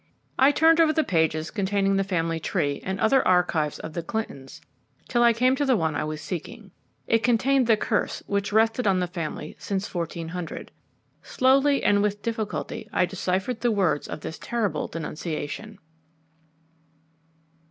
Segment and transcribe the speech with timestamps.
[0.39, 4.59] I turned over the pages containing the family tree and other archives of the Clintons
[5.07, 6.71] till I came to the one I was seeking.
[7.05, 10.71] It contained the curse which had rested on the family since 1400.
[11.21, 15.77] Slowly and with difficulty I deciphered the words of this terrible denunciation.